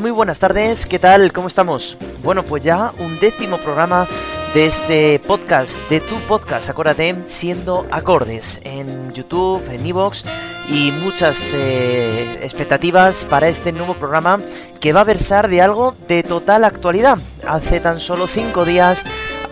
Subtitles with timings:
[0.00, 1.32] Muy buenas tardes, ¿qué tal?
[1.32, 1.96] ¿Cómo estamos?
[2.22, 4.06] Bueno, pues ya un décimo programa
[4.52, 10.24] de este podcast, de tu podcast, acuérdate, siendo acordes en YouTube, en Evox
[10.68, 14.40] y muchas eh, expectativas para este nuevo programa
[14.80, 17.18] que va a versar de algo de total actualidad.
[17.46, 19.02] Hace tan solo cinco días,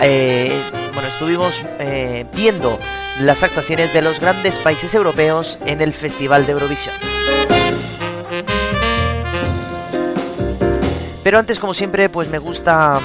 [0.01, 0.61] eh,
[0.93, 2.79] bueno, estuvimos eh, viendo
[3.21, 6.95] las actuaciones de los grandes países europeos en el Festival de Eurovisión.
[11.25, 13.01] Pero antes, como siempre, pues me gusta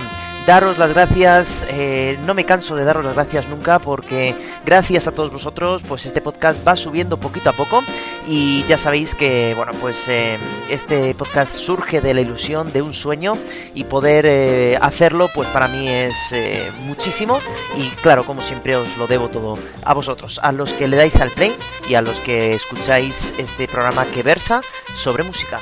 [0.46, 1.66] daros las gracias.
[1.70, 6.06] Eh, no me canso de daros las gracias nunca porque gracias a todos vosotros, pues
[6.06, 7.82] este podcast va subiendo poquito a poco
[8.28, 10.38] y ya sabéis que, bueno, pues eh,
[10.70, 13.38] este podcast surge de la ilusión de un sueño
[13.74, 16.16] y poder eh, hacerlo, pues para mí es
[16.86, 17.40] muchísimo
[17.78, 21.16] y claro, como siempre os lo debo todo a vosotros, a los que le dais
[21.22, 21.56] al play
[21.88, 24.62] y a los que escucháis este programa que versa
[24.96, 25.60] sobre música.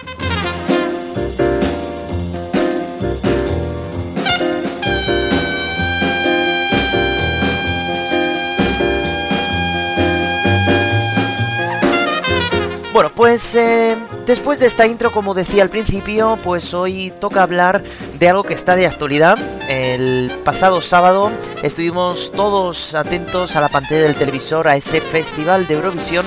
[12.97, 13.95] Bueno, pues eh,
[14.28, 17.81] después de esta intro, como decía al principio, pues hoy toca hablar
[18.20, 19.39] de algo que está de actualidad.
[19.70, 21.31] El pasado sábado
[21.64, 26.25] estuvimos todos atentos a la pantalla del televisor, a ese festival de Eurovisión,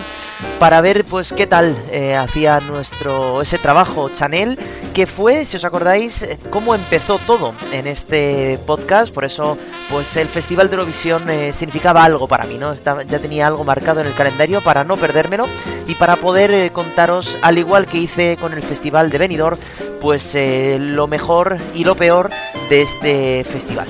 [0.58, 4.58] para ver pues qué tal eh, hacía nuestro ese trabajo Chanel,
[4.94, 9.12] que fue, si os acordáis, eh, cómo empezó todo en este podcast.
[9.12, 9.58] Por eso,
[9.90, 11.22] pues el festival de Eurovisión
[11.52, 12.74] significaba algo para mí, ¿no?
[12.74, 15.46] ya tenía algo marcado en el calendario para no perdérmelo
[15.86, 19.58] y para poder contaros, al igual que hice con el Festival de Benidorm,
[20.00, 22.30] pues eh, lo mejor y lo peor
[22.68, 23.88] de este festival.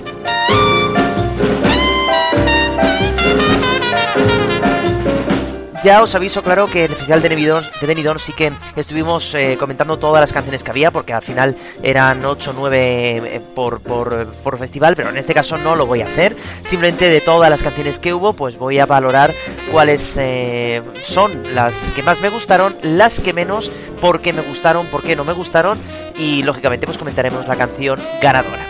[5.83, 9.99] Ya os aviso, claro, que en el Festival de Benidorm, sí que estuvimos eh, comentando
[9.99, 14.95] todas las canciones que había, porque al final eran 8 o 9 por, por, festival,
[14.95, 16.37] pero en este caso no lo voy a hacer.
[16.63, 19.33] Simplemente de todas las canciones que hubo, pues voy a valorar
[19.71, 23.71] cuáles eh, son las que más me gustaron, las que menos,
[24.01, 25.79] por qué me gustaron, por qué no me gustaron,
[26.19, 28.67] y lógicamente pues comentaremos la canción ganadora.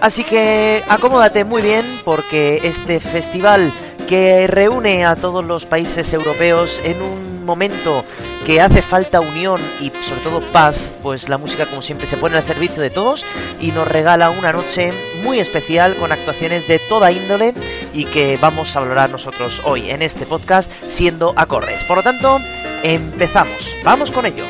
[0.00, 3.72] Así que acomódate muy bien porque este festival
[4.08, 8.04] que reúne a todos los países europeos en un momento
[8.44, 12.36] que hace falta unión y sobre todo paz, pues la música como siempre se pone
[12.36, 13.26] al servicio de todos
[13.60, 14.92] y nos regala una noche
[15.24, 17.54] muy especial con actuaciones de toda índole
[17.92, 21.82] y que vamos a valorar nosotros hoy en este podcast siendo acordes.
[21.84, 22.38] Por lo tanto,
[22.84, 24.44] empezamos, vamos con ello.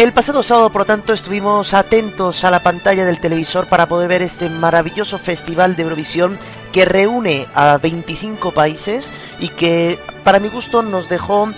[0.00, 4.08] El pasado sábado, por lo tanto, estuvimos atentos a la pantalla del televisor para poder
[4.08, 6.38] ver este maravilloso festival de Eurovisión
[6.72, 11.50] que reúne a 25 países y que, para mi gusto, nos dejó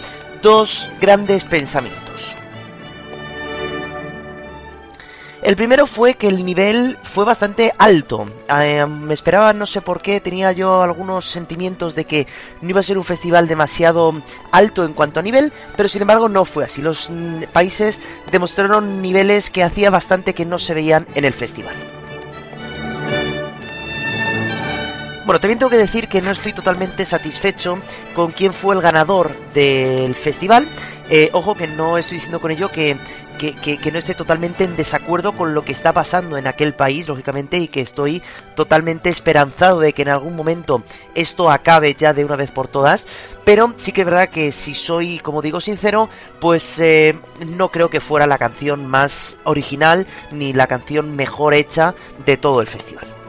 [0.43, 2.35] dos grandes pensamientos.
[5.43, 8.27] El primero fue que el nivel fue bastante alto.
[8.49, 12.29] Eh, me esperaba, no sé por qué, tenía yo algunos sentimientos de que
[12.61, 14.15] no iba a ser un festival demasiado
[14.53, 16.81] alto en cuanto a nivel, pero sin embargo no fue así.
[16.81, 18.01] Los mm, países
[18.31, 21.75] demostraron niveles que hacía bastante que no se veían en el festival.
[25.33, 27.79] Bueno, también tengo que decir que no estoy totalmente satisfecho
[28.15, 30.69] con quién fue el ganador del festival.
[31.09, 32.99] Eh, ojo que no estoy diciendo con ello que
[33.39, 37.57] que, no esté totalmente en desacuerdo con lo que está pasando en aquel país, lógicamente,
[37.57, 38.23] y que estoy
[38.55, 40.83] totalmente esperanzado de que en algún momento
[41.15, 43.07] esto acabe ya de una vez por todas.
[43.43, 46.11] Pero sí que es verdad que si soy, como digo, sincero,
[46.43, 51.95] pues eh, no creo que fuera la canción más original ni la canción mejor hecha
[52.27, 53.22] de todo el festival.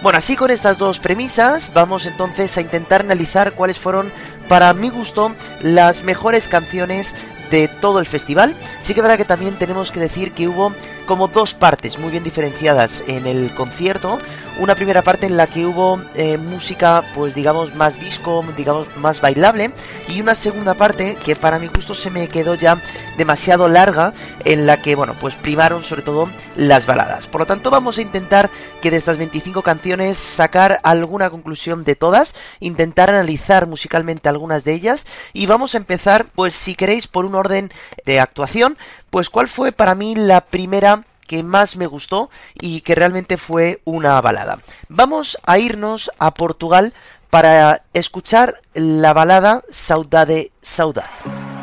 [0.00, 4.12] Bueno, así con estas dos premisas, vamos entonces a intentar analizar cuáles fueron
[4.48, 7.16] para mi gusto, las mejores canciones
[7.50, 8.54] de todo el festival.
[8.78, 10.72] Sí que es verdad que también tenemos que decir que hubo
[11.08, 14.18] como dos partes muy bien diferenciadas en el concierto.
[14.58, 19.20] Una primera parte en la que hubo eh, música, pues digamos, más disco, digamos, más
[19.20, 19.70] bailable.
[20.08, 22.82] Y una segunda parte que para mi gusto se me quedó ya
[23.16, 24.12] demasiado larga,
[24.44, 27.26] en la que, bueno, pues primaron sobre todo las baladas.
[27.26, 28.50] Por lo tanto, vamos a intentar
[28.82, 34.74] que de estas 25 canciones sacar alguna conclusión de todas, intentar analizar musicalmente algunas de
[34.74, 35.06] ellas.
[35.32, 37.70] Y vamos a empezar, pues si queréis, por un orden
[38.04, 38.76] de actuación.
[39.10, 40.97] Pues cuál fue para mí la primera
[41.28, 44.58] que más me gustó y que realmente fue una balada.
[44.88, 46.92] Vamos a irnos a Portugal
[47.30, 51.57] para escuchar la balada Saudade Saudade.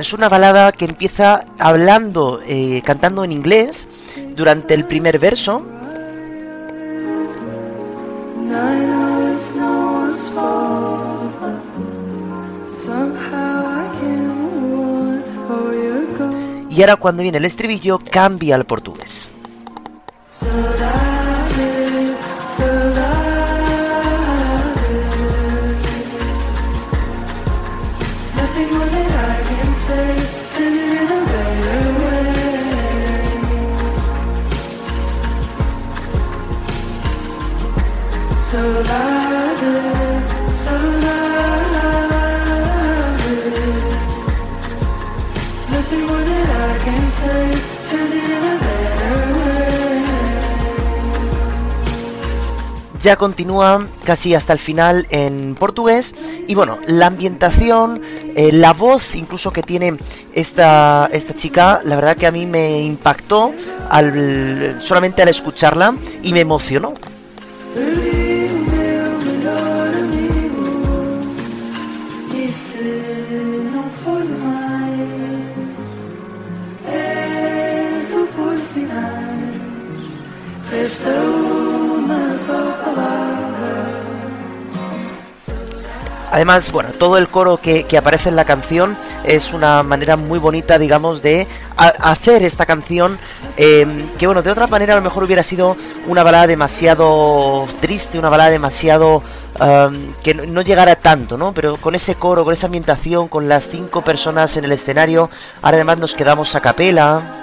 [0.00, 3.86] Es una balada que empieza hablando, eh, cantando en inglés
[4.34, 5.62] durante el primer verso.
[16.70, 19.28] Y ahora cuando viene el estribillo cambia al portugués.
[53.16, 56.14] Continúa casi hasta el final en portugués
[56.46, 58.02] y bueno, la ambientación,
[58.36, 59.96] eh, la voz incluso que tiene
[60.32, 63.52] esta, esta chica, la verdad que a mí me impactó
[63.88, 66.94] al, solamente al escucharla y me emocionó.
[86.30, 90.78] Además, bueno, todo el coro que, aparece en la canción es una manera muy bonita,
[90.78, 91.46] digamos, de
[91.76, 93.18] hacer esta canción
[93.56, 93.86] eh,
[94.18, 98.28] que, bueno, de otra manera a lo mejor hubiera sido una balada demasiado triste, una
[98.28, 99.22] balada demasiado...
[99.58, 101.52] Um, que no, llegara tanto, ¿no?
[101.52, 105.28] Pero con ese coro, con esa ambientación, con las cinco personas en el escenario,
[105.60, 107.39] ahora además nos quedamos a capela,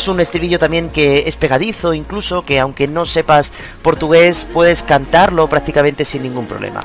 [0.00, 3.52] Es un estribillo también que es pegadizo, incluso que aunque no sepas
[3.82, 6.80] portugués, puedes cantarlo prácticamente sin ningún problema.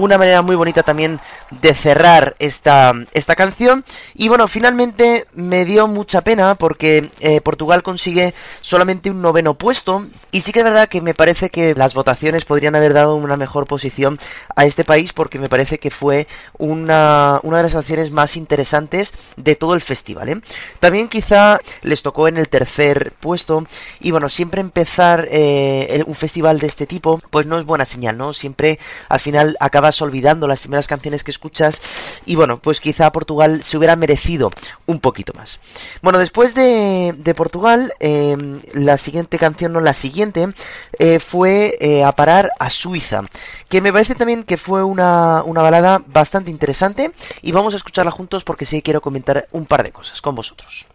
[0.00, 3.84] Una manera muy bonita también de cerrar esta, esta canción.
[4.14, 10.06] Y bueno, finalmente me dio mucha pena porque eh, Portugal consigue solamente un noveno puesto.
[10.32, 13.36] Y sí que es verdad que me parece que las votaciones podrían haber dado una
[13.36, 14.18] mejor posición
[14.56, 16.26] a este país porque me parece que fue
[16.58, 20.28] una, una de las canciones más interesantes de todo el festival.
[20.28, 20.40] ¿eh?
[20.78, 23.64] También quizá les tocó en el tercer puesto.
[24.00, 28.16] Y bueno, siempre empezar eh, un festival de este tipo pues no es buena señal,
[28.16, 28.32] ¿no?
[28.32, 28.78] Siempre
[29.08, 29.56] al final
[30.02, 31.80] olvidando las primeras canciones que escuchas
[32.26, 34.50] y bueno, pues quizá Portugal se hubiera merecido
[34.86, 35.60] un poquito más.
[36.02, 40.52] Bueno, después de, Portugal, em, la siguiente canción, no la siguiente,
[40.98, 43.22] eh, fue eh, a parar a Suiza,
[43.68, 48.10] que me parece también que fue una, una balada bastante interesante y vamos a escucharla
[48.10, 50.86] juntos porque sí quiero comentar un par de cosas con vosotros.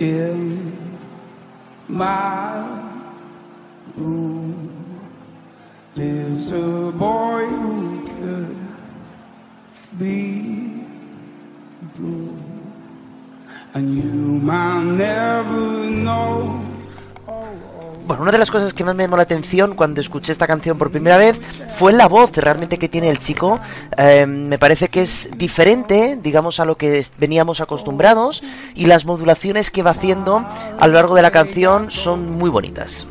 [0.00, 0.98] In
[1.88, 2.82] my
[3.94, 5.00] room
[5.94, 8.56] lives a boy who could
[9.98, 10.86] be
[11.94, 12.38] blue,
[13.74, 16.69] and you might never know.
[18.10, 20.76] Bueno, una de las cosas que más me llamó la atención cuando escuché esta canción
[20.76, 21.38] por primera vez
[21.76, 23.60] fue la voz realmente que tiene el chico.
[23.96, 28.42] Eh, me parece que es diferente, digamos, a lo que veníamos acostumbrados
[28.74, 30.44] y las modulaciones que va haciendo
[30.80, 33.06] a lo largo de la canción son muy bonitas.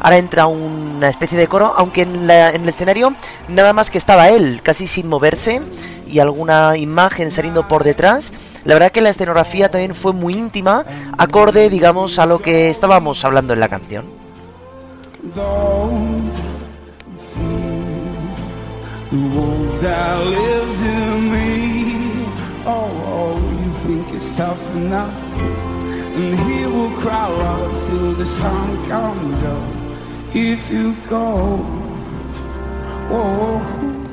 [0.00, 3.14] Ahora entra una especie de coro, aunque en, la, en el escenario
[3.48, 5.62] nada más que estaba él, casi sin moverse
[6.08, 8.32] y alguna imagen saliendo por detrás.
[8.64, 10.84] La verdad que la escenografía también fue muy íntima,
[11.18, 14.04] acorde, digamos, a lo que estábamos hablando en la canción.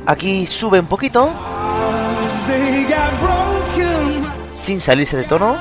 [0.05, 1.29] Aquí sube un poquito
[4.59, 5.57] sin salirse de tono.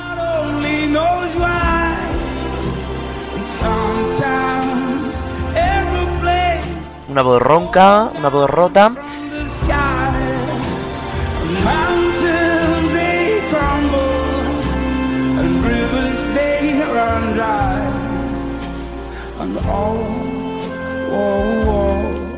[7.08, 8.92] Una voz ronca, una voz rota.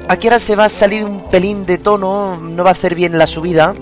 [0.08, 3.16] Aquí ahora se va a salir un pelín de tono, no va a hacer bien
[3.16, 3.74] la subida.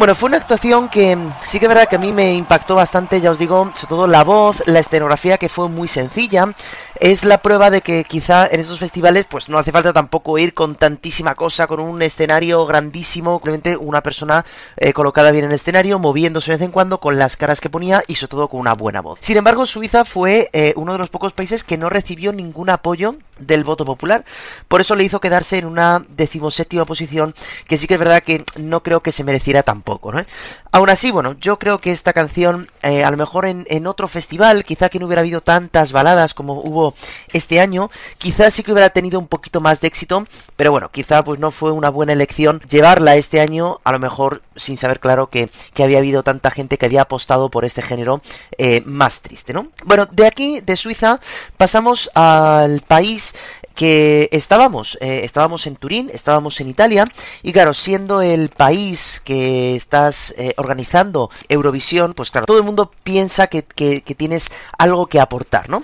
[0.00, 3.20] Bueno, fue una actuación que sí que es verdad que a mí me impactó bastante,
[3.20, 6.46] ya os digo, sobre todo la voz, la escenografía que fue muy sencilla,
[7.00, 10.52] es la prueba de que quizá en estos festivales pues no hace falta tampoco ir
[10.52, 14.44] con tantísima cosa, con un escenario grandísimo, simplemente una persona
[14.76, 17.70] eh, colocada bien en el escenario, moviéndose de vez en cuando con las caras que
[17.70, 19.18] ponía y sobre todo con una buena voz.
[19.22, 23.16] Sin embargo, Suiza fue eh, uno de los pocos países que no recibió ningún apoyo
[23.38, 24.26] del voto popular,
[24.68, 27.32] por eso le hizo quedarse en una decimoséptima posición,
[27.66, 30.22] que sí que es verdad que no creo que se mereciera tampoco, ¿no?
[30.72, 34.06] Aún así, bueno, yo creo que esta canción, eh, a lo mejor en, en otro
[34.06, 36.89] festival, quizá que no hubiera habido tantas baladas como hubo
[37.32, 41.24] este año, quizás sí que hubiera tenido un poquito más de éxito, pero bueno, quizá
[41.24, 45.28] pues no fue una buena elección llevarla este año, a lo mejor sin saber claro
[45.28, 48.20] que, había habido tanta gente que había apostado por este género
[48.58, 49.68] eh, más triste, ¿no?
[49.86, 51.20] Bueno, de aquí, de Suiza,
[51.56, 53.34] pasamos al país
[53.74, 57.06] que estábamos, eh, estábamos en Turín, estábamos en Italia,
[57.42, 62.92] y claro, siendo el país que estás eh, organizando Eurovisión, pues claro, todo el mundo
[63.02, 65.82] piensa que, que, que tienes algo que aportar, ¿no?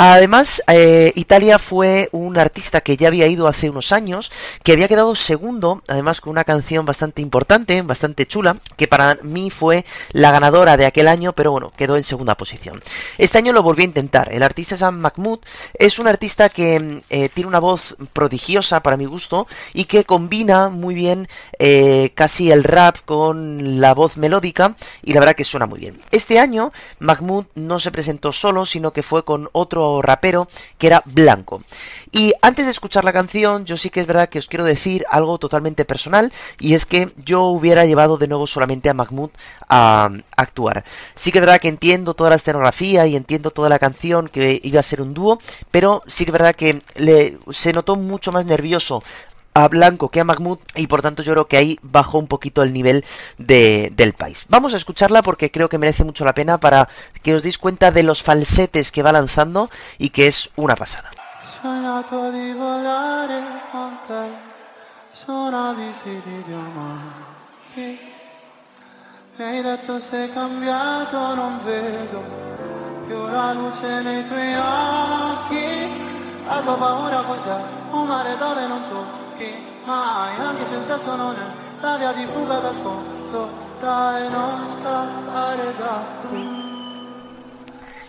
[0.00, 4.30] Además, eh, Italia fue un artista que ya había ido hace unos años,
[4.62, 9.50] que había quedado segundo, además con una canción bastante importante, bastante chula, que para mí
[9.50, 12.80] fue la ganadora de aquel año, pero bueno, quedó en segunda posición.
[13.18, 14.32] Este año lo volví a intentar.
[14.32, 15.40] El artista Sam Mahmoud
[15.74, 20.68] es un artista que eh, tiene una voz prodigiosa para mi gusto y que combina
[20.68, 21.26] muy bien
[21.58, 26.00] eh, casi el rap con la voz melódica y la verdad que suena muy bien.
[26.12, 31.02] Este año Mahmoud no se presentó solo, sino que fue con otro rapero que era
[31.06, 31.62] Blanco.
[32.10, 35.04] Y antes de escuchar la canción, yo sí que es verdad que os quiero decir
[35.10, 39.30] algo totalmente personal, y es que yo hubiera llevado de nuevo solamente a Mahmoud
[39.68, 40.84] a, actuar.
[41.14, 44.60] Sí que es verdad que entiendo toda la escenografía y entiendo toda la canción que
[44.62, 45.38] iba a ser un dúo,
[45.70, 49.02] pero sí que es verdad que le, se notó mucho más nervioso
[49.58, 52.62] a Blanco que a Mahmoud y por tanto yo creo que ahí bajó un poquito
[52.62, 53.04] el nivel
[53.38, 54.44] de, del país.
[54.48, 56.88] Vamos a escucharla porque creo que merece mucho la pena para
[57.22, 61.10] que os deis cuenta de los falsetes que va lanzando y que es una pasada.
[79.38, 79.54] buchi,
[79.84, 81.40] mai anche senza sonone,
[81.80, 86.56] la via di fuga dal fondo, dai non scappare da qui.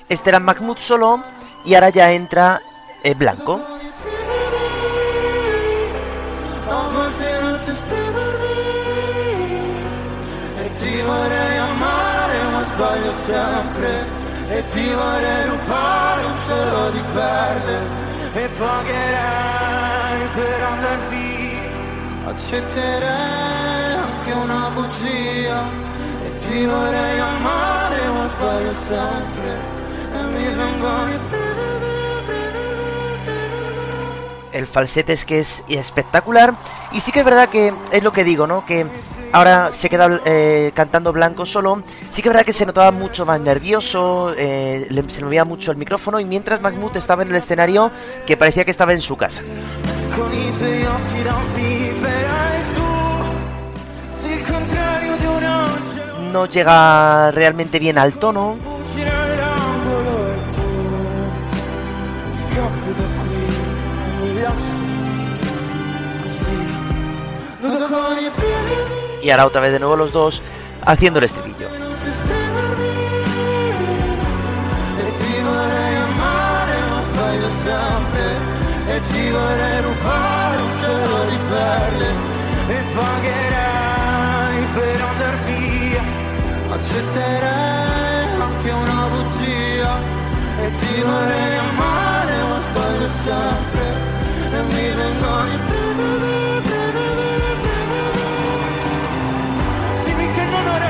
[0.08, 1.22] Este era Mahmoud solo
[1.64, 2.60] y ahora ya entra
[3.04, 3.78] eh, Blanco.
[14.52, 17.88] e ti vorrei rubare un cielo di perle
[18.34, 19.89] e pagherai
[24.36, 25.64] una e
[31.16, 31.20] e
[34.52, 36.54] el falsete es que es espectacular.
[36.92, 38.66] Y sí que es verdad que es lo que digo, ¿no?
[38.66, 38.88] Que
[39.32, 41.82] ahora se queda eh, cantando blanco solo.
[42.10, 45.78] Sí que es verdad que se notaba mucho más nervioso, eh, se movía mucho el
[45.78, 46.20] micrófono.
[46.20, 47.92] Y mientras Mahmoud estaba en el escenario,
[48.26, 49.42] que parecía que estaba en su casa.
[56.32, 58.58] No llega realmente bien al tono.
[69.22, 70.42] Y ahora otra vez de nuevo los dos
[70.86, 71.68] haciendo el estribillo.
[79.00, 80.70] e vorrei rubare un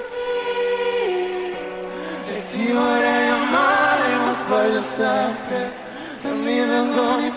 [2.52, 5.72] Te amare, ma voglio sempre,
[6.20, 7.32] e mi vengono i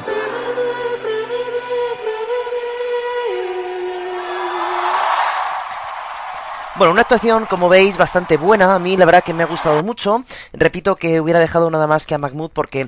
[6.82, 8.74] Bueno, una actuación, como veis, bastante buena.
[8.74, 10.24] A mí la verdad que me ha gustado mucho.
[10.52, 12.88] Repito que hubiera dejado nada más que a Mahmoud porque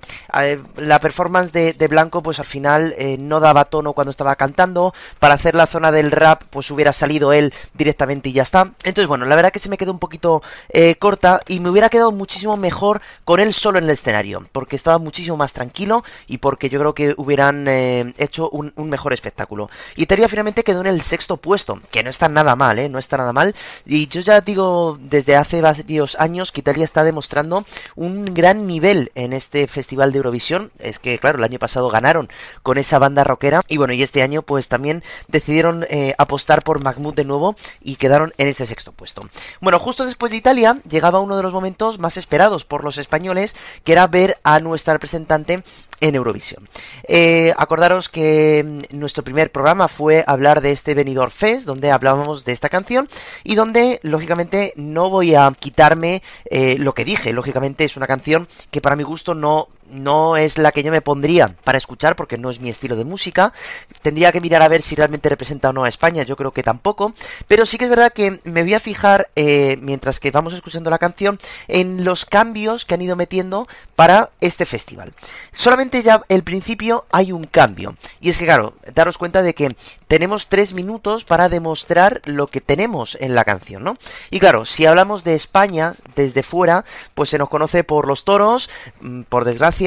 [0.78, 4.96] la performance de, Blanco, pues al final eh, no daba tono cuando estaba cantando.
[5.20, 8.64] Para hacer la zona del rap, pues hubiera salido él directamente y ya está.
[8.84, 11.90] Entonces, bueno, la verdad que se me quedó un poquito eh, corta y me hubiera
[11.90, 14.44] quedado muchísimo mejor con él solo en el escenario.
[14.52, 19.14] Porque estaba muchísimo más tranquilo y porque yo creo que hubieran eh, hecho un, mejor
[19.14, 19.70] espectáculo.
[19.96, 22.90] Y Teria finalmente quedó en el sexto puesto, que no está nada mal, ¿eh?
[22.90, 23.54] No está nada mal.
[23.86, 27.66] Y yo ya digo desde hace varios años que Italia está demostrando
[27.96, 30.72] un gran nivel en este festival de Eurovisión.
[30.80, 32.30] Es que, claro, el año pasado ganaron
[32.62, 33.62] con esa banda rockera.
[33.68, 37.96] Y bueno, y este año pues también decidieron eh, apostar por Mahmoud de nuevo y
[37.96, 39.22] quedaron en este sexto puesto.
[39.62, 43.56] Bueno, justo después de Italia llegaba uno de los momentos más esperados por los españoles,
[43.84, 45.64] que era ver a nuestra representante
[46.04, 46.68] en Eurovisión.
[47.08, 52.44] Eh, acordaros que mm, nuestro primer programa fue hablar de este Benidorm Fest, donde hablábamos
[52.44, 53.08] de esta canción
[53.44, 53.73] y donde,
[54.04, 57.34] lógicamente, no voy a quitarme eh, lo que dije.
[57.34, 61.02] Lógicamente, es una canción que para mi gusto no no es la que yo me
[61.02, 63.54] pondría para escuchar porque no es mi estilo de música.
[64.02, 66.64] Tendría que mirar a ver si realmente representa o no a España, yo creo que
[66.64, 67.14] tampoco.
[67.48, 70.90] Pero sí que es verdad que me voy a fijar, eh, mientras que vamos escuchando
[70.90, 75.14] la canción, en los cambios que han ido metiendo para este festival.
[75.52, 77.96] Solamente ya el principio hay un cambio.
[78.20, 79.70] Y es que, claro, daros cuenta de que
[80.08, 83.98] tenemos tres minutos para demostrar lo que tenemos en la canción, ¿no?
[84.32, 88.70] Y claro, si hablamos de España desde fuera, pues se nos conoce por los toros,
[89.02, 89.83] mm, por desgracia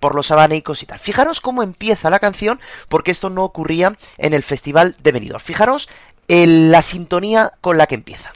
[0.00, 0.98] por los abanicos y tal.
[0.98, 5.42] Fijaros cómo empieza la canción, porque esto no ocurría en el Festival de Benidorm.
[5.42, 5.88] Fijaros
[6.28, 8.30] en la sintonía con la que empieza.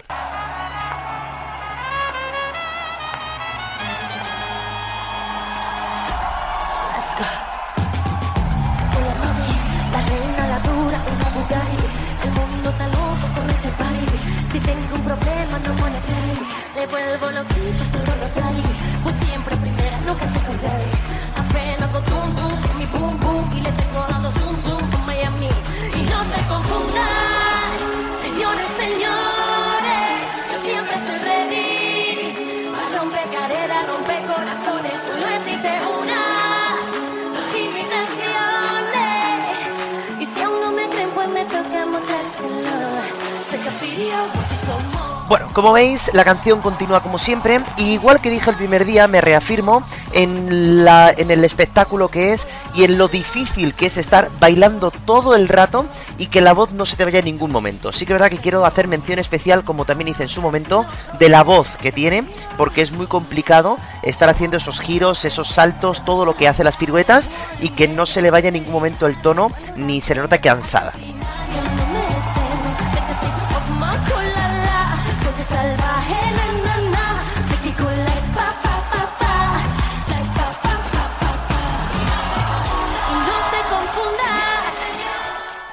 [45.32, 49.08] Bueno, como veis, la canción continúa como siempre, y igual que dije el primer día,
[49.08, 53.96] me reafirmo en, la, en el espectáculo que es y en lo difícil que es
[53.96, 55.86] estar bailando todo el rato
[56.18, 57.94] y que la voz no se te vaya en ningún momento.
[57.94, 60.84] Sí que es verdad que quiero hacer mención especial, como también hice en su momento,
[61.18, 62.24] de la voz que tiene,
[62.58, 66.76] porque es muy complicado estar haciendo esos giros, esos saltos, todo lo que hace las
[66.76, 70.20] piruetas y que no se le vaya en ningún momento el tono ni se le
[70.20, 70.92] nota cansada.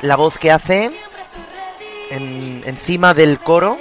[0.01, 0.91] La voz que hace
[2.11, 3.77] encima del coro.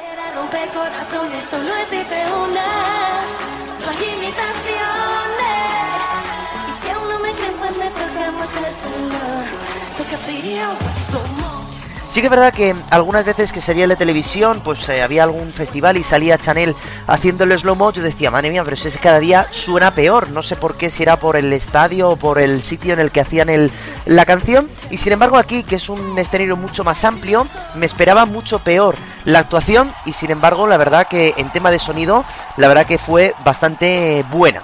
[12.10, 15.52] Sí que es verdad que algunas veces que sería la televisión, pues eh, había algún
[15.52, 16.74] festival y salía Chanel
[17.06, 19.94] haciendo el slow mo, yo decía, madre mía, pero si es que cada día suena
[19.94, 23.00] peor, no sé por qué, si era por el estadio o por el sitio en
[23.00, 23.70] el que hacían el,
[24.06, 28.24] la canción, y sin embargo aquí, que es un escenario mucho más amplio, me esperaba
[28.24, 32.24] mucho peor la actuación, y sin embargo, la verdad que en tema de sonido,
[32.56, 34.62] la verdad que fue bastante buena.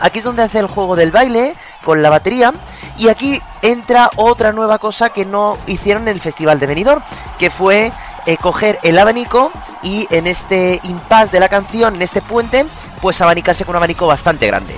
[0.00, 2.52] Aquí es donde hace el juego del baile con la batería
[2.98, 7.02] y aquí entra otra nueva cosa que no hicieron en el Festival de Benidorm,
[7.38, 7.92] que fue
[8.26, 9.50] eh, coger el abanico
[9.82, 12.66] y en este impasse de la canción, en este puente,
[13.00, 14.74] pues abanicarse con un abanico bastante grande.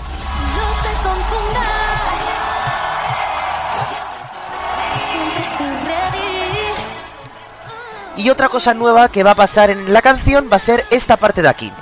[8.16, 11.16] Y otra cosa nueva que va a pasar en la canción va a ser esta
[11.16, 11.72] parte de aquí.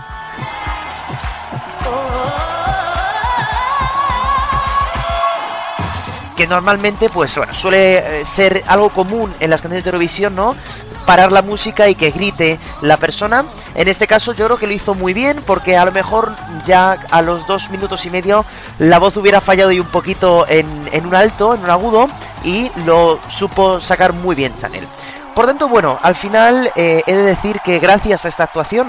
[6.46, 10.54] Normalmente, pues suele eh, ser algo común en las canciones de Eurovisión, ¿no?
[11.02, 13.44] parar la música y que grite la persona.
[13.74, 16.34] En este caso yo creo que lo hizo muy bien porque a lo mejor
[16.66, 18.44] ya a los dos minutos y medio
[18.78, 20.66] la voz hubiera fallado y un poquito en,
[21.04, 22.08] un alto, en un agudo
[22.44, 24.86] y lo supo sacar muy bien Chanel.
[25.34, 28.88] Por tanto, bueno, al final eh, he de decir que gracias a esta actuación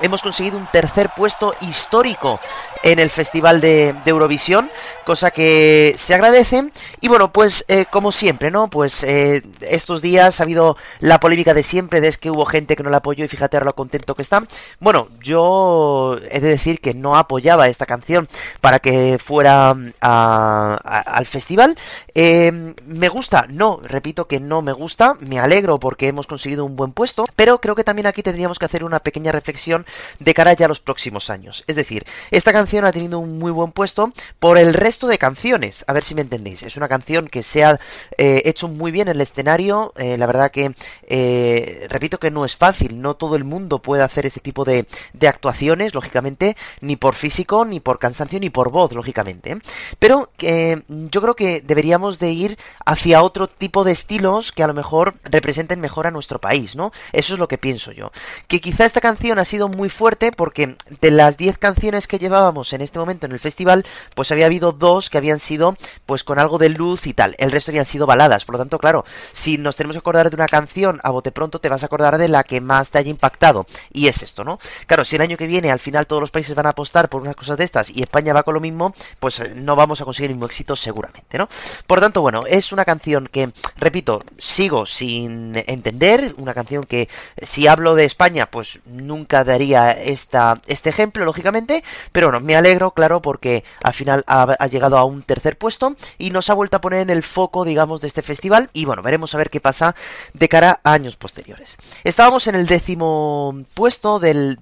[0.00, 2.40] hemos conseguido un tercer puesto histórico
[2.82, 4.70] en el Festival de, Eurovisión,
[5.04, 6.70] cosa que se agradece.
[7.00, 8.68] Y bueno, pues eh, como siempre, ¿no?
[8.68, 12.82] Pues eh, estos días ha habido la polémica de siempre, de que hubo gente que
[12.82, 14.42] no la apoyó y fíjate lo contento que está.
[14.78, 18.28] Bueno, yo he de decir que no apoyaba esta canción
[18.60, 21.76] para que fuera mm, al festival.
[22.14, 23.46] Eh, ¿Me gusta?
[23.48, 25.16] No, repito que no me gusta.
[25.20, 28.64] Me alegro porque hemos conseguido un buen puesto, pero creo que también aquí tendríamos que
[28.64, 29.86] hacer una pequeña reflexión
[30.18, 31.64] de cara ya a los próximos años.
[31.66, 35.84] Es decir, esta canción ha tenido un muy buen puesto por el resto de canciones.
[35.86, 36.62] A ver si me entendéis.
[36.62, 37.78] Es una canción que se ha
[38.16, 39.92] eh, hecho muy bien en el escenario.
[39.96, 40.74] Eh, la verdad que,
[41.08, 43.00] eh, repito que no es fácil.
[43.00, 47.64] No todo el mundo puede hacer este tipo de, de actuaciones, lógicamente, ni por físico,
[47.64, 49.58] ni por cansancio, ni por voz, lógicamente.
[49.98, 54.74] Pero yo creo que deberíamos de ir hacia otro tipo de estilos que a lo
[54.74, 56.92] mejor representen mejor a nuestro país, ¿no?
[57.12, 58.12] Eso es lo que pienso yo.
[58.48, 62.59] Que quizá esta canción ha sido muy fuerte porque de las 10 canciones que llevábamos
[62.72, 66.38] en este momento en el festival, pues había habido dos que habían sido pues con
[66.38, 67.34] algo de luz y tal.
[67.38, 68.44] El resto habían sido baladas.
[68.44, 71.58] Por lo tanto, claro, si nos tenemos que acordar de una canción a bote pronto,
[71.60, 73.66] te vas a acordar de la que más te haya impactado.
[73.92, 74.58] Y es esto, ¿no?
[74.86, 77.22] Claro, si el año que viene al final todos los países van a apostar por
[77.22, 80.04] unas cosas de estas y España va con lo mismo, pues eh, no vamos a
[80.04, 81.48] conseguir el mismo éxito seguramente, ¿no?
[81.86, 87.08] Por lo tanto, bueno, es una canción que, repito, sigo sin entender, una canción que
[87.42, 92.90] si hablo de España, pues nunca daría esta, este ejemplo, lógicamente, pero bueno, me alegro,
[92.90, 96.80] claro, porque al final ha, llegado a un tercer puesto y nos ha vuelto a
[96.80, 99.94] poner en el foco, digamos, de este festival y bueno, veremos a ver qué pasa
[100.34, 101.76] de cara a años posteriores.
[102.02, 104.58] Estábamos en el décimo puesto del,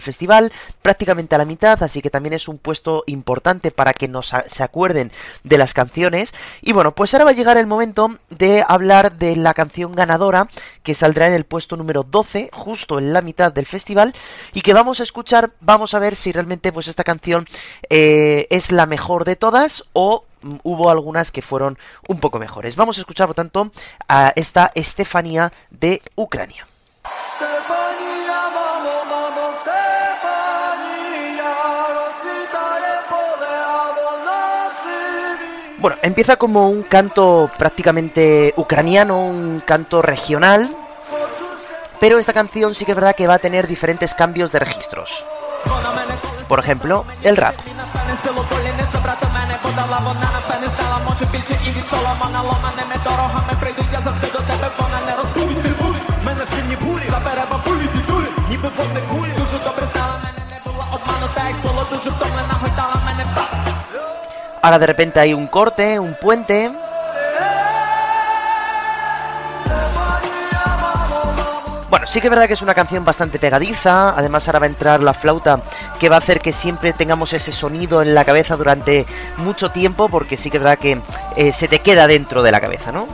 [0.00, 4.32] festival, prácticamente a la mitad, así que también es un puesto importante para que nos
[4.48, 5.12] se acuerden
[5.44, 9.36] de las canciones y bueno, pues ahora va a llegar el momento de hablar de
[9.36, 10.48] la canción ganadora
[10.88, 14.14] que saldrá en el puesto número 12, justo en la mitad del festival
[14.54, 17.46] y que vamos a escuchar, vamos a ver si realmente pues esta canción
[17.90, 22.74] eh, es la mejor de todas o mm, hubo algunas que fueron un poco mejores.
[22.74, 23.70] Vamos a escuchar por tanto
[24.08, 26.66] a esta Estefanía de Ucrania.
[35.80, 40.68] Bueno, empieza como un canto prácticamente ucraniano, un canto regional,
[42.00, 45.24] pero esta canción sí que es verdad que va a tener diferentes cambios de registros.
[46.48, 47.54] Por ejemplo, el rap.
[64.60, 66.70] Ahora de repente hay un corte, un puente,
[71.90, 74.68] Bueno, sí que es verdad que es una canción bastante pegadiza, además ahora va a
[74.68, 75.62] entrar la flauta
[75.98, 79.06] que va a hacer que siempre tengamos ese sonido en la cabeza durante
[79.38, 81.00] mucho tiempo, porque sí que es verdad que
[81.36, 83.08] eh, se te queda dentro de la cabeza, ¿no?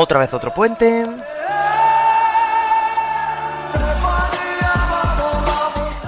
[0.00, 1.06] Otra vez otro puente.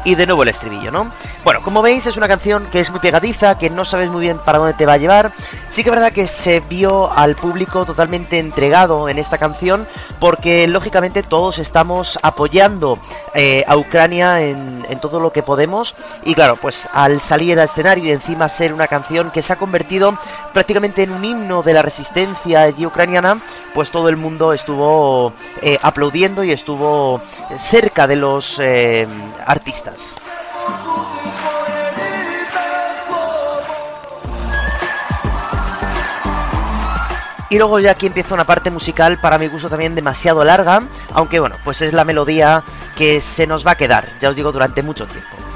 [0.05, 1.12] Y de nuevo el estribillo, ¿no?
[1.44, 4.38] Bueno, como veis es una canción que es muy pegadiza, que no sabes muy bien
[4.38, 5.31] para dónde te va a llevar.
[5.72, 9.88] Sí que es verdad que se vio al público totalmente entregado en esta canción
[10.20, 12.98] porque lógicamente todos estamos apoyando
[13.32, 18.04] eh, a Ucrania en, todo lo que podemos y claro, pues al salir al escenario
[18.04, 20.18] y encima ser una canción que se ha convertido
[20.52, 23.40] prácticamente en un himno de la resistencia ucraniana,
[23.72, 25.32] pues todo el mundo estuvo
[25.62, 27.22] eh, aplaudiendo y estuvo
[27.70, 29.08] cerca de los eh,
[29.46, 30.16] artistas.
[37.52, 41.38] Y luego ya aquí empieza una parte musical para mi gusto también demasiado larga, aunque
[41.38, 42.62] bueno, pues es la melodía
[42.96, 45.51] que se nos va a quedar, ya os digo, durante mucho tiempo.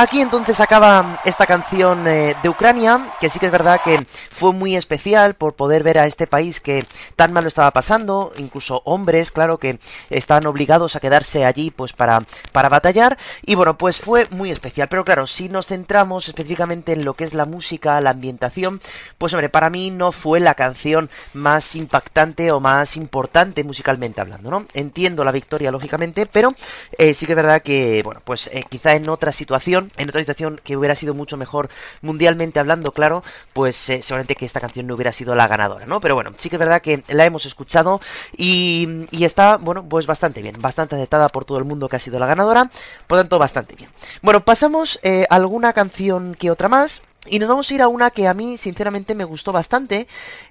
[0.00, 4.54] Aquí entonces acaba esta canción eh, de Ucrania, que sí que es verdad que fue
[4.54, 6.86] muy especial por poder ver a este país que
[7.16, 11.92] tan mal lo estaba pasando, incluso hombres, claro, que estaban obligados a quedarse allí pues
[11.92, 16.94] para, para batallar, y bueno, pues fue muy especial, pero claro, si nos centramos específicamente
[16.94, 18.80] en lo que es la música, la ambientación,
[19.18, 24.50] pues hombre, para mí no fue la canción más impactante o más importante musicalmente hablando,
[24.50, 24.66] ¿no?
[24.72, 26.54] Entiendo la victoria, lógicamente, pero
[26.96, 30.20] eh, sí que es verdad que, bueno, pues eh, quizá en otra situación en otra
[30.20, 31.68] situación que hubiera sido mucho mejor
[32.02, 33.22] mundialmente hablando, claro,
[33.52, 36.00] pues eh, seguramente que esta canción no hubiera sido la ganadora, ¿no?
[36.00, 38.00] Pero bueno, sí que es verdad que la hemos escuchado
[38.36, 42.18] y, está, bueno, pues bastante bien, bastante aceptada por todo el mundo que ha sido
[42.18, 42.70] la ganadora,
[43.06, 43.90] por tanto, bastante bien.
[44.22, 47.02] Bueno, pasamos eh, a alguna canción que otra más.
[47.26, 50.08] Y nos vamos a ir a una que a mí sinceramente me gustó bastante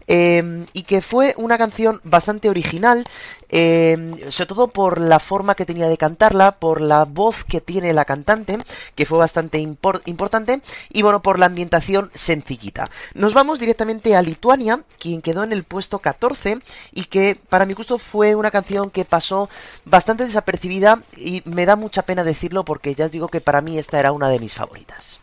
[0.08, 3.08] eh, y que fue una canción bastante original,
[3.50, 3.98] eh,
[4.30, 8.06] sobre todo por la forma que tenía de cantarla, por la voz que tiene la
[8.06, 8.58] cantante,
[8.96, 12.90] que fue bastante importante, y bueno, por la ambientación sencillita.
[13.14, 16.60] Nos vamos directamente a Lituania, quien quedó en el puesto 14
[16.92, 19.50] y que para mi gusto fue una canción que pasó
[19.86, 23.78] bastante desapercibida y me da mucha pena decirlo porque ya os digo que para mí
[23.78, 25.20] esta era una de mis favoritas.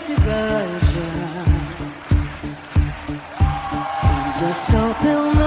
[0.00, 1.08] ciganja.
[4.40, 5.39] Just open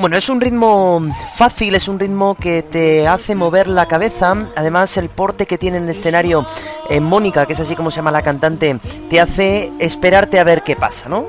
[0.00, 1.02] Bueno, es un ritmo
[1.36, 4.48] fácil, es un ritmo que te hace mover la cabeza.
[4.56, 6.46] Además, el porte que tiene en el escenario
[6.88, 10.62] en Mónica, que es así como se llama la cantante, te hace esperarte a ver
[10.62, 11.26] qué pasa, ¿no?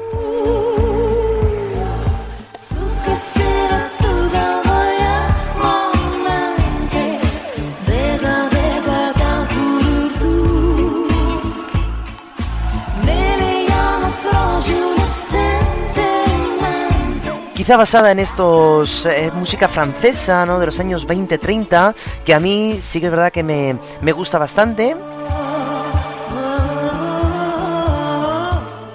[17.78, 20.60] Basada en estos eh, música francesa, ¿no?
[20.60, 21.94] De los años 20-30,
[22.26, 24.96] que a mí sí que es verdad que me, me gusta bastante.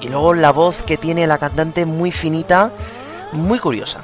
[0.00, 2.72] Y luego la voz que tiene la cantante muy finita,
[3.32, 4.00] muy curiosa.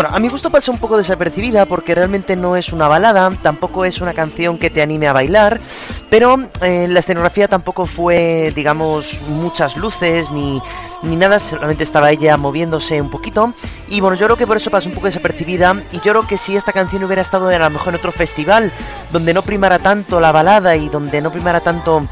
[0.00, 3.84] Bueno, a mi gusto pasa un poco desapercibida porque realmente no es una balada, tampoco
[3.84, 5.60] es una canción que te anime a bailar,
[6.08, 10.58] pero eh, la escenografía tampoco fue, digamos, muchas luces ni,
[11.02, 13.52] ni nada, solamente estaba ella moviéndose un poquito.
[13.90, 15.76] Y bueno, yo creo que por eso pasa un poco desapercibida.
[15.92, 18.72] Y yo creo que si esta canción hubiera estado a lo mejor en otro festival,
[19.12, 22.08] donde no primara tanto la balada y donde no primara tanto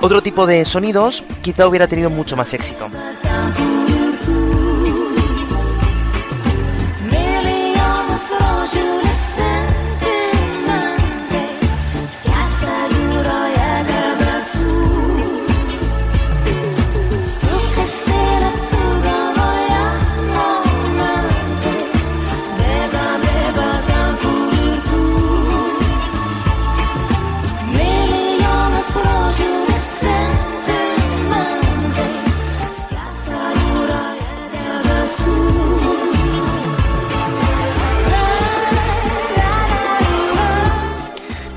[0.00, 2.86] otro tipo de sonidos, quizá hubiera tenido mucho más éxito.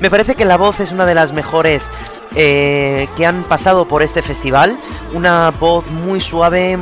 [0.00, 1.90] Me parece que la voz es una de las mejores
[2.36, 4.78] eh, que han pasado por este festival.
[5.12, 6.78] Una voz muy suave,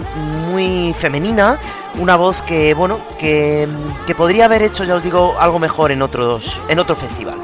[0.50, 1.58] muy femenina.
[1.98, 3.66] Una voz que, bueno, que,
[4.06, 7.38] que podría haber hecho, ya os digo, algo mejor en otros, en otro festival.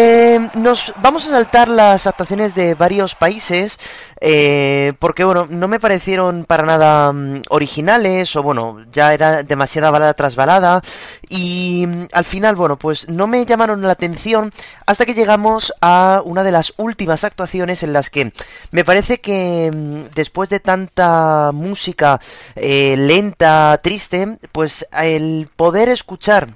[0.00, 3.80] Eh, nos vamos a saltar las actuaciones de varios países
[4.20, 9.90] eh, porque, bueno, no me parecieron para nada mm, originales o, bueno, ya era demasiada
[9.90, 10.82] balada tras balada
[11.28, 14.52] y mm, al final, bueno, pues no me llamaron la atención
[14.86, 18.32] hasta que llegamos a una de las últimas actuaciones en las que
[18.70, 22.20] me parece que mm, después de tanta música
[22.54, 26.48] eh, lenta, triste, pues el poder escuchar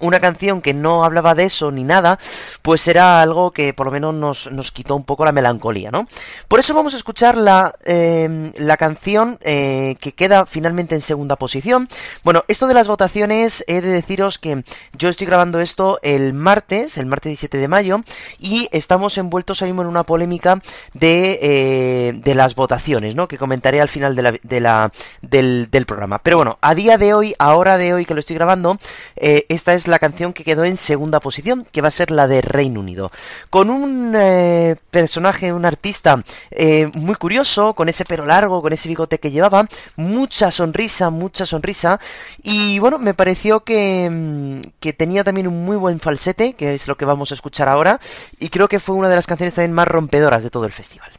[0.00, 2.18] una canción que no hablaba de eso ni nada,
[2.62, 6.06] pues era algo que por lo menos nos, nos quitó un poco la melancolía, ¿no?
[6.48, 11.36] Por eso vamos a escuchar la, em, la canción eh, que queda finalmente en segunda
[11.36, 11.88] posición.
[12.24, 16.96] Bueno, esto de las votaciones, he de deciros que yo estoy grabando esto el martes,
[16.96, 18.00] el martes 17 de mayo,
[18.38, 20.60] y estamos envueltos ahí en una polémica
[20.94, 23.28] de, eh, de las votaciones, ¿no?
[23.28, 26.18] Que comentaré al final del, del programa.
[26.18, 28.78] Pero bueno, a día de hoy, a hora de hoy que lo estoy grabando,
[29.16, 32.26] eh, esta es la canción que quedó en segunda posición, que va a ser la
[32.26, 33.10] de Reino Unido.
[33.50, 38.88] Con un eh, personaje, un artista eh, muy curioso, con ese pelo largo, con ese
[38.88, 42.00] bigote que llevaba, mucha sonrisa, mucha sonrisa.
[42.42, 46.88] Y bueno, me pareció que, mm, que tenía también un muy buen falsete, que es
[46.88, 48.00] lo que vamos a escuchar ahora.
[48.38, 51.10] Y creo que fue una de las canciones también más rompedoras de todo el festival.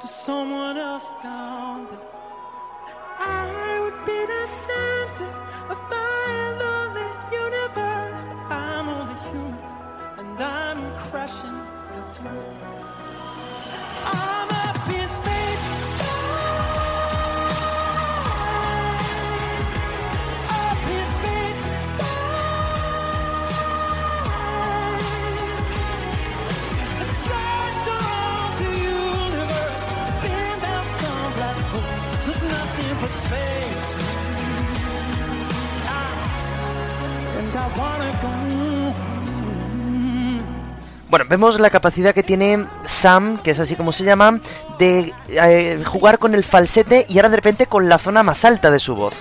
[0.00, 1.98] To someone else down there.
[3.18, 5.32] I would be the center
[5.72, 7.10] of my lonely
[7.44, 9.58] universe, but I'm only human
[10.18, 11.60] and I'm crashing
[11.96, 12.56] into it.
[41.08, 44.40] Bueno, vemos la capacidad que tiene Sam, que es así como se llama,
[44.78, 48.70] de eh, jugar con el falsete y ahora de repente con la zona más alta
[48.70, 49.14] de su voz.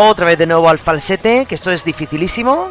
[0.00, 2.68] Otra vez de nuevo al falsete, que esto es dificilísimo.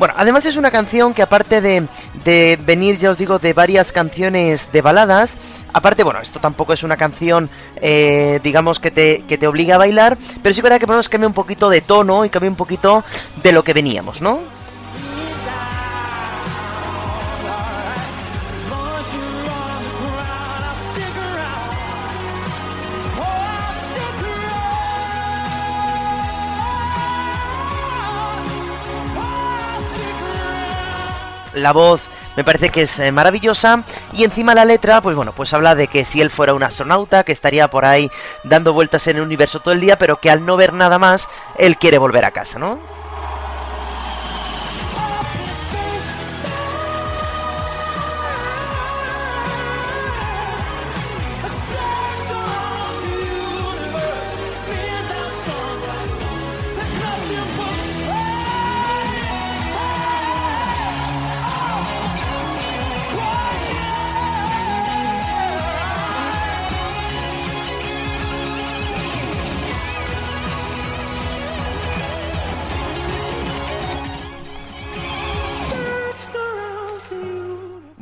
[0.00, 4.72] Bueno, además es una canción que aparte de, venir, ya os digo, de varias canciones
[4.72, 5.38] de baladas,
[5.72, 9.78] aparte, bueno, esto tampoco es una canción, eh, digamos, que te, que te obliga a
[9.78, 13.04] bailar, pero sí verdad que podemos cambiar un poquito de tono y cambiar un poquito
[13.44, 14.60] de lo que veníamos, ¿no?
[31.62, 32.02] La voz
[32.36, 35.86] Me parece que es eh, maravillosa y encima la letra, pues bueno, pues habla de
[35.86, 38.10] que si él fuera un astronauta, que estaría por ahí
[38.42, 41.28] dando vueltas en el universo todo el día, pero que al no ver nada más,
[41.58, 42.78] él quiere volver a casa, ¿no?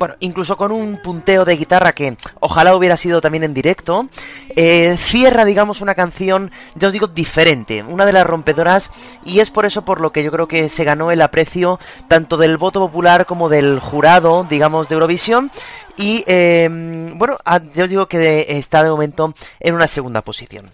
[0.00, 4.08] Bueno, incluso con un punteo de guitarra que ojalá hubiera sido también en directo,
[4.56, 8.90] eh, cierra, digamos, una canción, ya os digo, diferente, una de las rompedoras,
[9.26, 11.78] y es por eso por lo que yo creo que se ganó el aprecio
[12.08, 15.50] tanto del voto popular como del jurado, digamos, de Eurovisión,
[15.98, 17.36] y em, bueno,
[17.74, 20.70] yo os digo que está de momento en una segunda posición.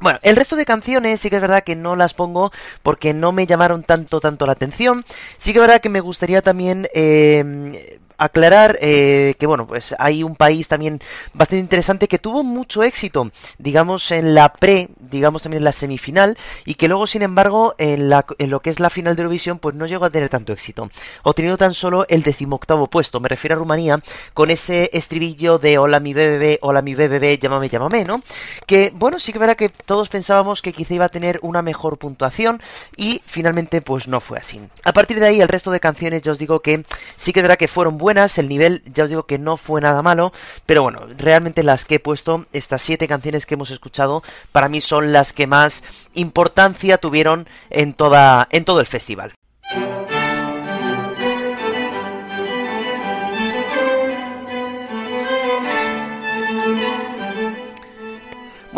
[0.00, 2.50] Bueno, el resto de canciones sí que es verdad que no las pongo
[2.82, 5.04] porque no me llamaron tanto, tanto la atención.
[5.36, 10.22] Sí que es verdad que me gustaría también eh, aclarar eh, que, bueno, pues hay
[10.22, 11.00] un país también
[11.32, 16.36] bastante interesante que tuvo mucho éxito, digamos, en la pre, digamos también en la semifinal,
[16.64, 19.58] y que luego, sin embargo, en, la, en lo que es la final de Eurovisión,
[19.58, 20.90] pues no llegó a tener tanto éxito,
[21.22, 24.00] obteniendo tan solo el decimoctavo puesto, me refiero a Rumanía,
[24.34, 28.20] con ese estribillo de hola mi bebé, hola mi bebé, llámame, llámame, ¿no?
[28.66, 31.98] Que, bueno, sí que verá que todos pensábamos que quizá iba a tener una mejor
[31.98, 32.60] puntuación,
[32.96, 34.60] y finalmente, pues no fue así.
[34.84, 36.84] A partir de ahí, el resto de canciones, ya os digo que
[37.16, 39.82] sí que verá que fueron buenas, buenas, el nivel ya os digo que no fue
[39.82, 40.32] nada malo,
[40.64, 44.80] pero bueno, realmente las que he puesto, estas siete canciones que hemos escuchado, para mí
[44.80, 45.84] son las que más
[46.14, 49.32] importancia tuvieron en, toda, en todo el festival.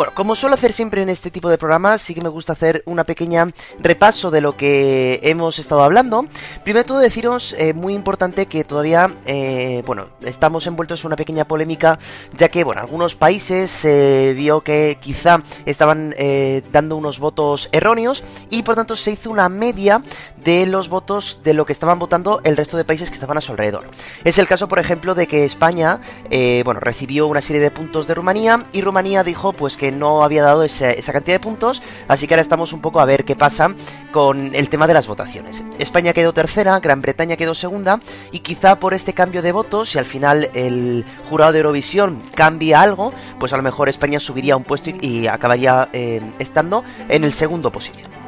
[0.01, 2.81] Bueno, como suelo hacer siempre en este tipo de programas, sí que me gusta hacer
[2.87, 6.25] una pequeña repaso de lo que hemos estado hablando.
[6.63, 11.17] Primero de todo deciros, eh, muy importante, que todavía, eh, bueno, estamos envueltos en una
[11.17, 11.99] pequeña polémica,
[12.35, 18.23] ya que, bueno, algunos países se vio que quizá estaban eh, dando unos votos erróneos
[18.49, 20.01] y por tanto se hizo una media
[20.43, 23.41] de los votos de lo que estaban votando el resto de países que estaban a
[23.41, 23.87] su alrededor.
[24.23, 26.01] Es el caso, por ejemplo, de que España,
[26.65, 30.43] bueno, recibió una serie de puntos de Rumanía y Rumanía dijo, pues que no había
[30.43, 33.73] dado esa, cantidad de puntos, así que ahora estamos un poco a ver qué pasa
[34.11, 35.63] con el tema de las votaciones.
[35.79, 37.99] España quedó tercera, Gran Bretaña quedó segunda,
[38.31, 42.81] y quizá por este cambio de votos, si al final el jurado de Eurovisión cambia
[42.81, 47.33] algo, pues a lo mejor España subiría un puesto y, acabaría eh, estando en el
[47.33, 48.20] segundo posición.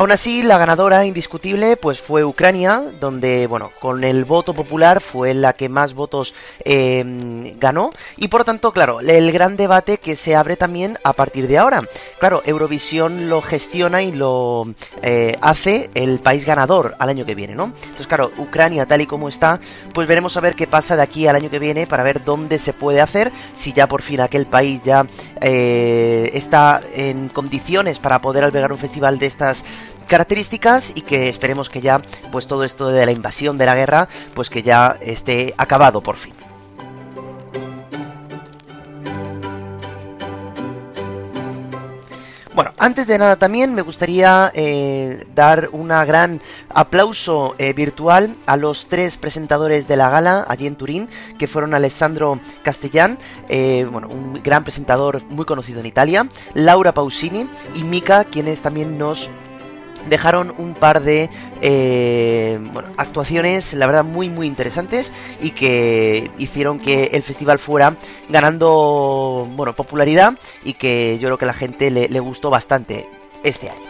[0.00, 5.34] Aún así, la ganadora indiscutible pues fue Ucrania, donde, bueno, con el voto popular fue
[5.34, 6.34] la que más votos
[6.64, 7.90] em, ganó.
[8.16, 11.82] Y por tanto, claro, el gran debate que se abre también a partir de ahora.
[12.18, 14.72] Claro, Eurovisión lo gestiona y lo
[15.02, 17.64] eh, hace el país ganador al año que viene, ¿no?
[17.64, 19.60] Entonces, claro, Ucrania tal y como está,
[19.92, 22.58] pues veremos a ver qué pasa de aquí al año que viene para ver dónde
[22.58, 25.04] se puede hacer, si ya por fin aquel país ya
[25.42, 29.62] eh, está en condiciones para poder albergar un festival de estas
[30.10, 32.00] características y que esperemos que ya
[32.32, 36.16] pues todo esto de la invasión de la guerra pues que ya esté acabado por
[36.16, 36.34] fin.
[42.52, 48.56] Bueno, antes de nada también me gustaría eh, dar un gran aplauso eh, virtual a
[48.56, 51.08] los tres presentadores de la gala allí en Turín,
[51.38, 57.48] que fueron Alessandro Castellán, eh, bueno, un gran presentador muy conocido en Italia, Laura Pausini
[57.76, 59.30] y Mika, quienes también nos
[60.08, 61.28] dejaron un par de
[61.62, 62.58] eh,
[62.96, 67.94] actuaciones, la verdad, muy, muy interesantes y que hicieron que el festival fuera
[68.28, 70.34] ganando, bueno, popularidad
[70.64, 73.08] y que yo creo que a la gente le, le gustó bastante
[73.42, 73.89] este año.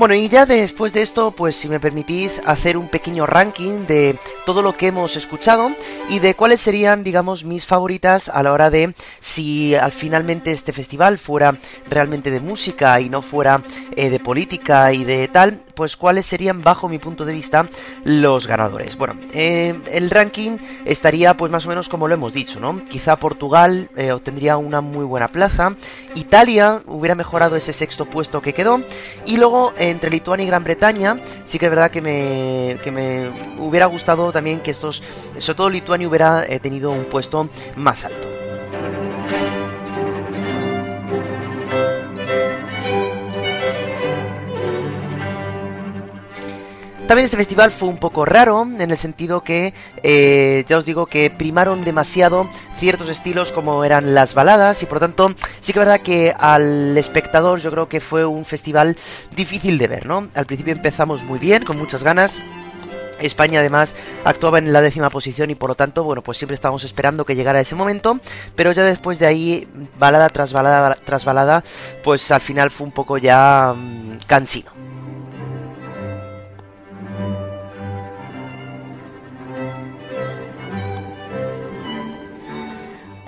[0.00, 4.18] Bueno, y ya después de esto, pues si me permitís hacer un pequeño ranking de
[4.46, 5.72] todo lo que hemos escuchado
[6.08, 10.72] y de cuáles serían, digamos, mis favoritas a la hora de si al finalmente este
[10.72, 11.54] festival fuera
[11.86, 13.60] realmente de música y no fuera
[13.94, 17.68] eh, de política y de tal, pues cuáles serían bajo mi punto de vista
[18.02, 18.96] los ganadores.
[18.96, 22.82] Bueno, eh, el ranking estaría pues más o menos como lo hemos dicho, ¿no?
[22.86, 25.74] Quizá Portugal eh, obtendría una muy buena plaza,
[26.14, 28.82] Italia hubiera mejorado ese sexto puesto que quedó
[29.26, 33.30] y luego entre Lituania y Gran Bretaña, sí que es verdad que me, que me
[33.58, 35.02] hubiera gustado también que estos,
[35.38, 38.39] sobre todo Lituania hubiera eh, tenido un puesto más alto.
[47.10, 51.06] También este festival fue un poco raro, en el sentido que, eh, ya os digo,
[51.06, 52.48] que primaron demasiado
[52.78, 56.96] ciertos estilos como eran las baladas, y por tanto, sí que es verdad que al
[56.96, 58.96] espectador yo creo que fue un festival
[59.34, 60.28] difícil de ver, ¿no?
[60.34, 62.40] Al principio empezamos muy bien, con muchas ganas,
[63.18, 66.84] España además actuaba en la décima posición y por lo tanto, bueno, pues siempre estábamos
[66.84, 68.20] esperando que llegara ese momento,
[68.54, 71.64] pero ya después de ahí, balada tras balada tras balada,
[72.04, 74.70] pues al final fue un poco ya mmm, cansino.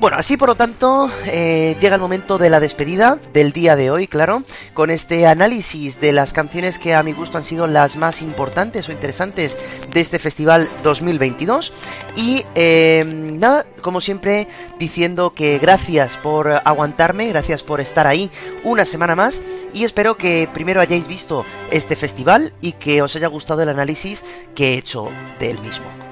[0.03, 3.93] Bueno, así por lo tanto eh, llega el momento de la despedida del día de
[3.93, 4.43] hoy, claro,
[4.75, 8.89] con este análisis de las canciones que a mi gusto han sido las más importantes
[8.89, 9.57] o interesantes
[9.93, 11.73] de este festival 2022.
[12.17, 18.29] Y eh, nada, como siempre, diciendo que gracias por aguantarme, gracias por estar ahí
[18.65, 19.41] una semana más
[19.73, 24.25] y espero que primero hayáis visto este festival y que os haya gustado el análisis
[24.57, 26.12] que he hecho del mismo.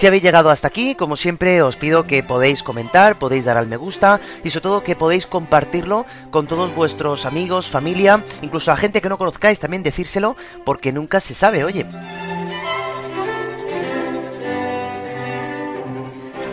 [0.00, 3.66] Si habéis llegado hasta aquí, como siempre, os pido que podéis comentar, podéis dar al
[3.66, 8.78] me gusta y sobre todo que podéis compartirlo con todos vuestros amigos, familia, incluso a
[8.78, 11.84] gente que no conozcáis, también decírselo, porque nunca se sabe, oye.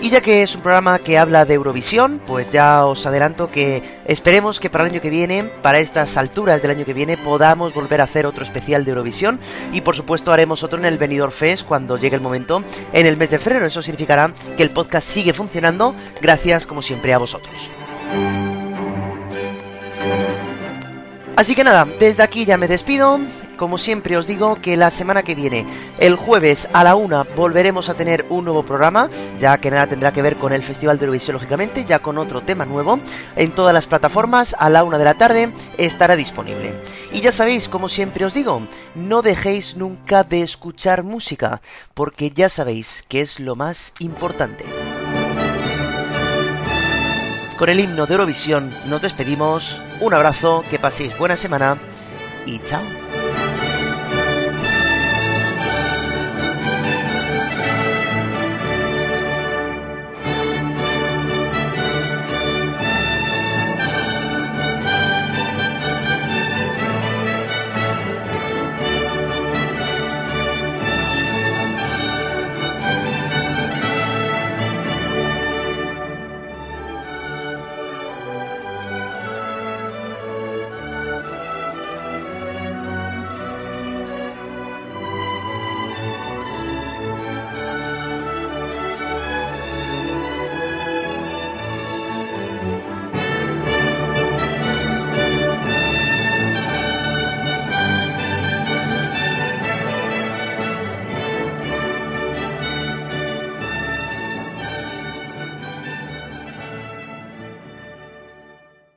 [0.07, 3.83] Y ya que es un programa que habla de Eurovisión, pues ya os adelanto que
[4.05, 7.73] esperemos que para el año que viene, para estas alturas del año que viene, podamos
[7.73, 9.37] volver a hacer otro especial de Eurovisión
[9.73, 13.17] y por supuesto haremos otro en el Benidorm Fest cuando llegue el momento en el
[13.17, 13.65] mes de febrero.
[13.65, 17.69] Eso significará que el podcast sigue funcionando gracias como siempre a vosotros.
[21.35, 23.19] Así que nada, desde aquí ya me despido
[23.57, 25.65] como siempre os digo que la semana que viene,
[25.97, 30.13] el jueves a la una, volveremos a tener un nuevo programa, ya que nada tendrá
[30.13, 32.99] que ver con el Festival de Eurovisión, lógicamente, ya con otro tema nuevo.
[33.35, 36.73] En todas las plataformas, a la una de la tarde, estará disponible.
[37.11, 38.61] Y ya sabéis, como siempre os digo,
[38.95, 41.61] no dejéis nunca de escuchar música,
[41.93, 44.65] porque ya sabéis que es lo más importante.
[47.57, 51.79] Con el himno de Eurovisión nos despedimos, un abrazo, que paséis buena semana
[52.45, 53.06] y chao.